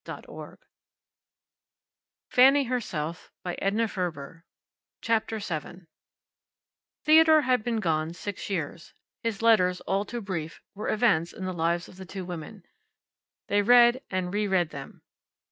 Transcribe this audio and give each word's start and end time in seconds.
"You've 0.07 0.25
been 0.25 0.57
seeing 2.33 2.53
too 2.63 2.63
much 2.73 2.85
of 2.91 3.29
Fanny 3.45 3.83
Brandeis." 3.87 4.43
CHAPTER 5.03 5.39
SEVEN 5.39 5.85
Theodore 7.03 7.41
had 7.41 7.63
been 7.63 7.79
gone 7.79 8.15
six 8.15 8.49
years. 8.49 8.95
His 9.21 9.43
letters, 9.43 9.79
all 9.81 10.03
too 10.03 10.21
brief, 10.21 10.59
were 10.73 10.89
events 10.89 11.33
in 11.33 11.45
the 11.45 11.53
lives 11.53 11.87
of 11.87 11.97
the 11.97 12.07
two 12.07 12.25
women. 12.25 12.63
They 13.45 13.61
read 13.61 14.01
and 14.09 14.33
reread 14.33 14.71
them. 14.71 15.03